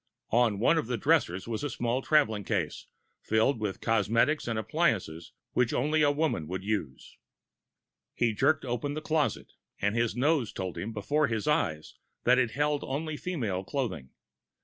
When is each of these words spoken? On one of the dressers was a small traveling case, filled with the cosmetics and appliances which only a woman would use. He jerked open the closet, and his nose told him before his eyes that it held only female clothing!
On 0.31 0.57
one 0.57 0.79
of 0.79 0.87
the 0.87 0.97
dressers 0.97 1.47
was 1.47 1.63
a 1.63 1.69
small 1.69 2.01
traveling 2.01 2.43
case, 2.43 2.87
filled 3.21 3.59
with 3.59 3.73
the 3.73 3.85
cosmetics 3.85 4.47
and 4.47 4.57
appliances 4.57 5.31
which 5.51 5.73
only 5.75 6.01
a 6.01 6.09
woman 6.09 6.47
would 6.47 6.63
use. 6.63 7.19
He 8.15 8.33
jerked 8.33 8.65
open 8.65 8.95
the 8.95 9.01
closet, 9.01 9.53
and 9.79 9.95
his 9.95 10.15
nose 10.15 10.51
told 10.53 10.75
him 10.75 10.91
before 10.91 11.27
his 11.27 11.47
eyes 11.47 11.99
that 12.23 12.39
it 12.39 12.49
held 12.49 12.83
only 12.83 13.15
female 13.15 13.63
clothing! 13.63 14.09